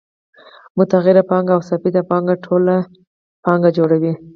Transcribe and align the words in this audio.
متغیره 0.77 1.21
پانګه 1.29 1.51
او 1.55 1.61
ثابته 1.69 2.01
پانګه 2.09 2.35
ټوله 2.43 2.75
پانګه 3.43 3.69
جوړوي 3.77 4.13